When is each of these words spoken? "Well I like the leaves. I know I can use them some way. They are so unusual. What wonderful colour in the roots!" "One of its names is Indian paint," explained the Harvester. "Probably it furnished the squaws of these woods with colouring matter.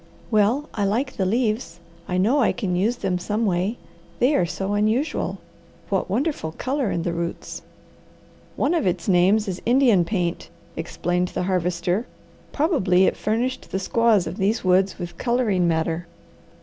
"Well 0.31 0.67
I 0.73 0.83
like 0.83 1.15
the 1.17 1.27
leaves. 1.27 1.79
I 2.07 2.17
know 2.17 2.39
I 2.39 2.53
can 2.53 2.75
use 2.75 2.95
them 2.95 3.19
some 3.19 3.45
way. 3.45 3.77
They 4.17 4.33
are 4.35 4.47
so 4.47 4.73
unusual. 4.73 5.37
What 5.89 6.09
wonderful 6.09 6.53
colour 6.53 6.89
in 6.89 7.03
the 7.03 7.13
roots!" 7.13 7.61
"One 8.55 8.73
of 8.73 8.87
its 8.87 9.07
names 9.07 9.47
is 9.47 9.61
Indian 9.63 10.03
paint," 10.03 10.49
explained 10.75 11.27
the 11.27 11.43
Harvester. 11.43 12.07
"Probably 12.51 13.05
it 13.05 13.15
furnished 13.15 13.69
the 13.69 13.77
squaws 13.77 14.25
of 14.25 14.37
these 14.37 14.63
woods 14.63 14.97
with 14.97 15.19
colouring 15.19 15.67
matter. 15.67 16.07